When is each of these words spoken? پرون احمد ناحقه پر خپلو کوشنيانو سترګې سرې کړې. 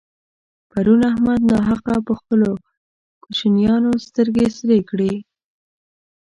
پرون 0.69 1.01
احمد 1.11 1.41
ناحقه 1.51 1.95
پر 2.05 2.13
خپلو 2.19 2.49
کوشنيانو 3.23 3.91
سترګې 4.07 4.45
سرې 4.57 4.79
کړې. 4.89 5.13